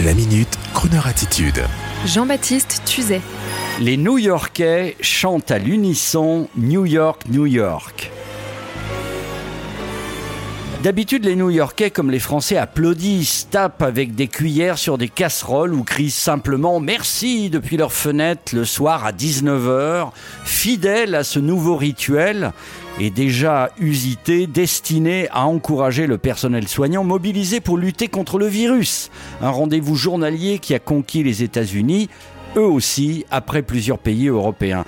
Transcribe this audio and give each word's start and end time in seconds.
La 0.00 0.14
minute, 0.14 0.48
Kroneur 0.72 1.06
attitude. 1.06 1.62
Jean-Baptiste 2.06 2.80
Tuzet. 2.86 3.20
Les 3.78 3.98
New-Yorkais 3.98 4.96
chantent 5.02 5.50
à 5.50 5.58
l'unisson 5.58 6.48
New 6.56 6.86
York, 6.86 7.22
New 7.28 7.44
York. 7.44 8.10
D'habitude, 10.82 11.26
les 11.26 11.36
New-Yorkais, 11.36 11.90
comme 11.92 12.10
les 12.10 12.18
Français, 12.18 12.56
applaudissent, 12.56 13.46
tapent 13.48 13.82
avec 13.82 14.16
des 14.16 14.26
cuillères 14.26 14.78
sur 14.78 14.98
des 14.98 15.08
casseroles 15.08 15.74
ou 15.74 15.84
crient 15.84 16.10
simplement 16.10 16.80
merci 16.80 17.50
depuis 17.50 17.76
leur 17.76 17.92
fenêtre 17.92 18.52
le 18.52 18.64
soir 18.64 19.06
à 19.06 19.12
19h, 19.12 20.10
fidèles 20.44 21.14
à 21.14 21.22
ce 21.22 21.38
nouveau 21.38 21.76
rituel 21.76 22.50
et 22.98 23.10
déjà 23.10 23.70
usité, 23.78 24.48
destiné 24.48 25.28
à 25.30 25.46
encourager 25.46 26.08
le 26.08 26.18
personnel 26.18 26.66
soignant 26.66 27.04
mobilisé 27.04 27.60
pour 27.60 27.78
lutter 27.78 28.08
contre 28.08 28.40
le 28.40 28.46
virus. 28.46 29.12
Un 29.40 29.50
rendez-vous 29.50 29.94
journalier 29.94 30.58
qui 30.58 30.74
a 30.74 30.80
conquis 30.80 31.22
les 31.22 31.44
États-Unis, 31.44 32.08
eux 32.56 32.66
aussi, 32.66 33.24
après 33.30 33.62
plusieurs 33.62 34.00
pays 34.00 34.26
européens. 34.26 34.84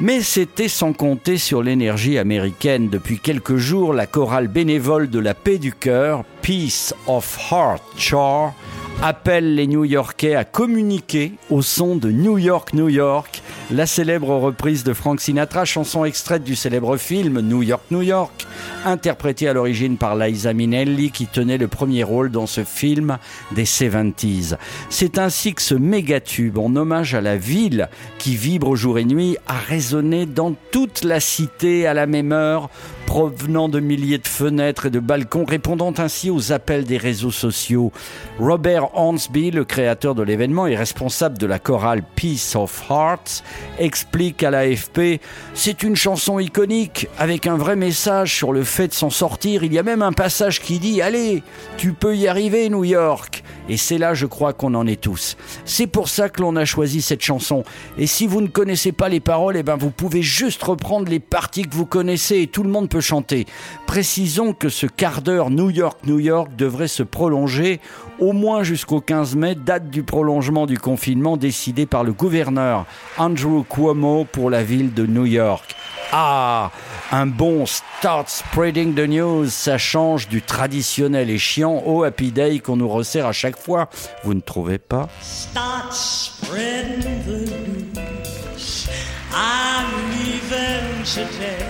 Mais 0.00 0.20
c'était 0.20 0.68
sans 0.68 0.92
compter 0.92 1.38
sur 1.38 1.60
l'énergie 1.60 2.18
américaine. 2.18 2.88
Depuis 2.88 3.18
quelques 3.18 3.56
jours, 3.56 3.92
la 3.92 4.06
chorale 4.06 4.46
bénévole 4.46 5.10
de 5.10 5.18
la 5.18 5.34
paix 5.34 5.58
du 5.58 5.72
cœur, 5.72 6.22
Peace 6.40 6.94
of 7.08 7.36
Heart 7.50 7.82
Char, 7.96 8.54
appelle 9.02 9.56
les 9.56 9.66
New-Yorkais 9.66 10.36
à 10.36 10.44
communiquer 10.44 11.32
au 11.50 11.62
son 11.62 11.96
de 11.96 12.12
New 12.12 12.38
York, 12.38 12.74
New 12.74 12.88
York, 12.88 13.42
la 13.70 13.86
célèbre 13.86 14.30
reprise 14.30 14.82
de 14.82 14.94
Frank 14.94 15.20
Sinatra, 15.20 15.64
chanson 15.66 16.04
extraite 16.04 16.42
du 16.42 16.56
célèbre 16.56 16.96
film 16.96 17.40
New 17.40 17.62
York, 17.62 17.82
New 17.90 18.00
York, 18.00 18.46
interprétée 18.84 19.46
à 19.46 19.52
l'origine 19.52 19.98
par 19.98 20.16
Liza 20.16 20.54
Minnelli 20.54 21.10
qui 21.10 21.26
tenait 21.26 21.58
le 21.58 21.68
premier 21.68 22.02
rôle 22.02 22.30
dans 22.30 22.46
ce 22.46 22.64
film 22.64 23.18
des 23.52 23.64
70s. 23.64 24.56
C'est 24.88 25.18
ainsi 25.18 25.52
que 25.52 25.60
ce 25.60 25.74
méga-tube 25.74 26.56
en 26.56 26.74
hommage 26.76 27.14
à 27.14 27.20
la 27.20 27.36
ville 27.36 27.88
qui 28.18 28.36
vibre 28.36 28.74
jour 28.74 28.98
et 28.98 29.04
nuit 29.04 29.36
a 29.46 29.58
résonné 29.58 30.24
dans 30.24 30.54
toute 30.70 31.04
la 31.04 31.20
cité 31.20 31.86
à 31.86 31.92
la 31.92 32.06
même 32.06 32.32
heure 32.32 32.70
provenant 33.08 33.70
de 33.70 33.80
milliers 33.80 34.18
de 34.18 34.28
fenêtres 34.28 34.86
et 34.86 34.90
de 34.90 35.00
balcons, 35.00 35.46
répondant 35.46 35.94
ainsi 35.96 36.28
aux 36.28 36.52
appels 36.52 36.84
des 36.84 36.98
réseaux 36.98 37.30
sociaux. 37.30 37.90
Robert 38.38 38.94
Hornsby, 38.94 39.50
le 39.50 39.64
créateur 39.64 40.14
de 40.14 40.22
l'événement 40.22 40.66
et 40.66 40.76
responsable 40.76 41.38
de 41.38 41.46
la 41.46 41.58
chorale 41.58 42.02
Peace 42.16 42.54
of 42.54 42.84
Hearts, 42.90 43.42
explique 43.78 44.42
à 44.42 44.50
l'AFP 44.50 45.20
C'est 45.54 45.82
une 45.82 45.96
chanson 45.96 46.38
iconique 46.38 47.08
avec 47.18 47.46
un 47.46 47.56
vrai 47.56 47.76
message 47.76 48.34
sur 48.34 48.52
le 48.52 48.64
fait 48.64 48.88
de 48.88 48.94
s'en 48.94 49.10
sortir. 49.10 49.64
Il 49.64 49.72
y 49.72 49.78
a 49.78 49.82
même 49.82 50.02
un 50.02 50.12
passage 50.12 50.60
qui 50.60 50.78
dit 50.78 51.02
Allez, 51.02 51.42
tu 51.76 51.92
peux 51.92 52.16
y 52.16 52.28
arriver, 52.28 52.68
New 52.68 52.84
York. 52.84 53.42
Et 53.68 53.76
c'est 53.76 53.98
là, 53.98 54.14
je 54.14 54.26
crois, 54.26 54.54
qu'on 54.54 54.74
en 54.74 54.86
est 54.86 55.00
tous. 55.00 55.36
C'est 55.64 55.86
pour 55.86 56.08
ça 56.08 56.28
que 56.28 56.40
l'on 56.40 56.56
a 56.56 56.64
choisi 56.64 57.02
cette 57.02 57.20
chanson. 57.20 57.64
Et 57.98 58.06
si 58.06 58.26
vous 58.26 58.40
ne 58.40 58.46
connaissez 58.46 58.92
pas 58.92 59.10
les 59.10 59.20
paroles, 59.20 59.56
eh 59.58 59.62
ben 59.62 59.76
vous 59.76 59.90
pouvez 59.90 60.22
juste 60.22 60.62
reprendre 60.62 61.10
les 61.10 61.20
parties 61.20 61.62
que 61.62 61.74
vous 61.74 61.86
connaissez 61.86 62.38
et 62.38 62.46
tout 62.46 62.62
le 62.62 62.70
monde 62.70 62.88
peut 62.88 63.00
chanter. 63.00 63.46
Précisons 63.86 64.54
que 64.54 64.70
ce 64.70 64.86
quart 64.86 65.20
d'heure 65.20 65.50
New 65.50 65.70
York, 65.70 65.98
New 66.06 66.18
York 66.18 66.50
devrait 66.56 66.88
se 66.88 67.02
prolonger 67.02 67.80
au 68.18 68.32
moins 68.32 68.62
jusqu'au 68.62 69.00
15 69.00 69.36
mai, 69.36 69.54
date 69.54 69.90
du 69.90 70.02
prolongement 70.02 70.66
du 70.66 70.78
confinement 70.78 71.36
décidé 71.36 71.86
par 71.86 72.02
le 72.02 72.12
gouverneur 72.12 72.84
Andrew 73.16 73.47
Cuomo 73.68 74.24
pour 74.24 74.50
la 74.50 74.62
ville 74.62 74.92
de 74.92 75.06
New 75.06 75.26
York. 75.26 75.74
Ah, 76.12 76.70
un 77.12 77.26
bon 77.26 77.66
start 77.66 78.28
spreading 78.28 78.94
the 78.94 79.08
news, 79.08 79.48
ça 79.50 79.76
change 79.76 80.28
du 80.28 80.40
traditionnel 80.40 81.28
et 81.28 81.38
chiant 81.38 81.82
au 81.84 82.02
Happy 82.02 82.30
Day 82.32 82.60
qu'on 82.60 82.76
nous 82.76 82.88
resserre 82.88 83.26
à 83.26 83.32
chaque 83.32 83.58
fois. 83.58 83.88
Vous 84.24 84.34
ne 84.34 84.40
trouvez 84.40 84.78
pas? 84.78 85.08
Start 85.20 85.92
spreading 85.92 87.02
the 87.26 87.50
news. 87.50 88.88
I'm 89.32 89.86
leaving 90.12 91.04
today. 91.04 91.66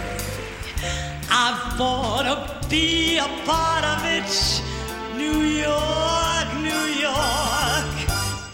I 1.31 1.77
wanna 1.79 2.37
be 2.69 3.19
a 3.19 3.29
part 3.45 3.85
of 3.85 4.05
it. 4.05 4.63
New 5.17 5.43
York, 5.43 6.49
New 6.63 7.03
York. 7.03 7.87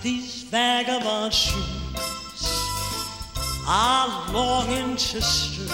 These 0.02 0.44
vagabond 0.50 1.32
shoes 1.32 1.84
longing 3.66 4.96
to 4.96 5.22
stray 5.22 5.64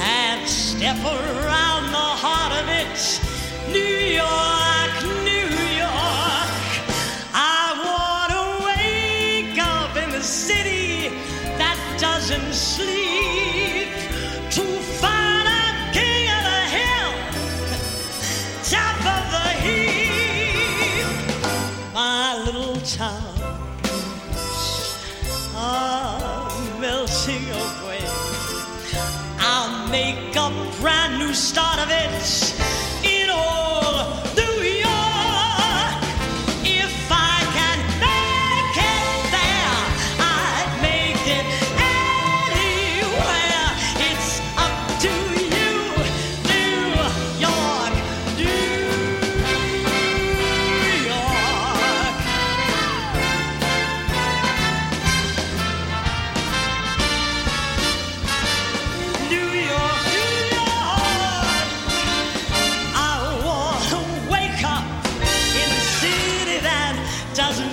and 0.00 0.48
step 0.48 0.96
around 1.04 1.90
the 1.92 2.08
heart 2.22 2.52
of 2.52 2.68
it. 2.68 3.20
New 3.70 3.96
York, 4.16 4.94
New 5.24 5.48
York. 5.76 6.50
I 7.34 7.64
want 7.84 8.30
to 8.32 8.42
wake 8.64 9.58
up 9.58 9.96
in 9.96 10.10
the 10.10 10.22
city 10.22 11.10
that 11.58 11.76
doesn't 12.00 12.54
sleep 12.54 13.92
to 14.52 14.62
find 15.00 15.46
a 15.48 15.92
king 15.92 16.30
of 16.32 16.42
the 16.48 16.62
hill, 16.76 17.12
top 18.64 18.98
of 19.16 19.24
the 19.36 19.48
heap. 19.64 21.04
My 21.92 22.42
little 22.46 22.80
towns 22.80 23.35
make 29.96 30.36
a 30.36 30.50
brand 30.78 31.18
new 31.18 31.32
start 31.32 31.78
of 31.78 31.88
it 31.90 32.45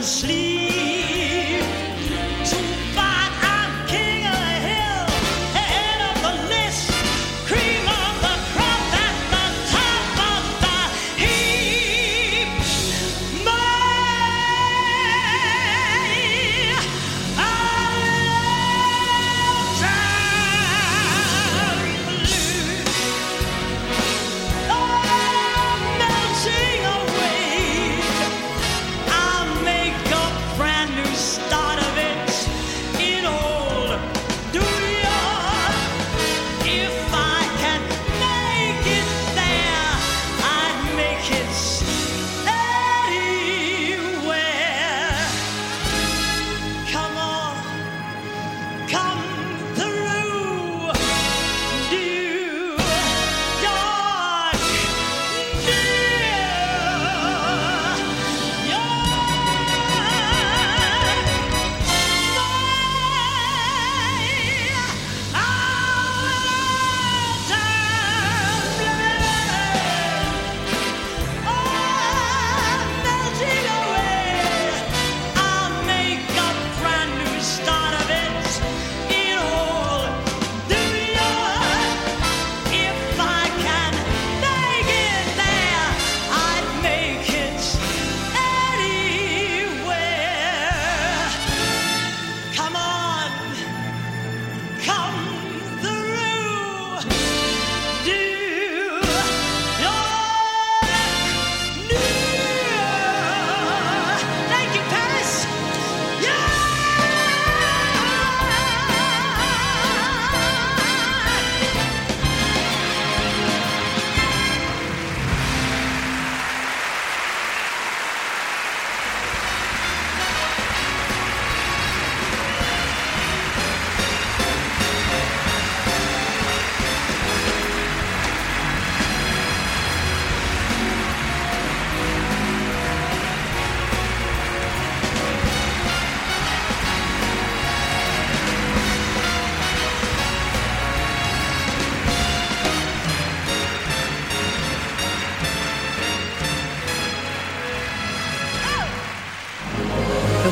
sleep. 0.03 0.52